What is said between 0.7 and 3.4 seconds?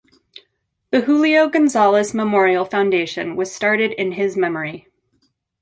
The Julio Gonzalez Memorial Foundation